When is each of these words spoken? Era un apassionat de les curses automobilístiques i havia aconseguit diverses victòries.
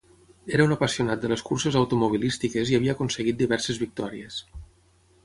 Era 0.55 0.63
un 0.69 0.71
apassionat 0.75 1.19
de 1.25 1.29
les 1.33 1.43
curses 1.49 1.77
automobilístiques 1.81 2.71
i 2.73 2.79
havia 2.79 2.97
aconseguit 2.97 3.39
diverses 3.43 3.81
victòries. 3.85 4.41